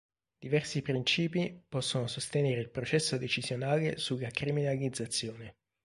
Diversi 0.39 0.81
principi 0.81 1.63
possono 1.69 2.07
sostenere 2.07 2.59
il 2.59 2.71
processo 2.71 3.17
decisionale 3.19 3.97
sulla 3.97 4.31
criminalizzazione. 4.31 5.57